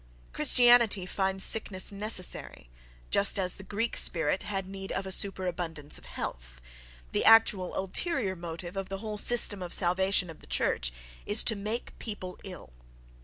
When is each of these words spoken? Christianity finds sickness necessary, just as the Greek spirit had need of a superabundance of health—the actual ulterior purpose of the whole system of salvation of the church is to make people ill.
Christianity 0.33 1.05
finds 1.05 1.43
sickness 1.43 1.91
necessary, 1.91 2.71
just 3.11 3.37
as 3.37 3.53
the 3.53 3.63
Greek 3.63 3.95
spirit 3.95 4.41
had 4.41 4.67
need 4.67 4.91
of 4.91 5.05
a 5.05 5.11
superabundance 5.11 5.99
of 5.99 6.07
health—the 6.07 7.23
actual 7.23 7.75
ulterior 7.77 8.35
purpose 8.35 8.75
of 8.75 8.89
the 8.89 8.97
whole 8.97 9.19
system 9.19 9.61
of 9.61 9.73
salvation 9.75 10.31
of 10.31 10.39
the 10.39 10.47
church 10.47 10.91
is 11.27 11.43
to 11.43 11.55
make 11.55 11.93
people 11.99 12.39
ill. 12.43 12.71